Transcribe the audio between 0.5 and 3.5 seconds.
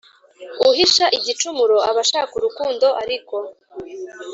Uhisha igicumuro aba ashaka urukundo Ariko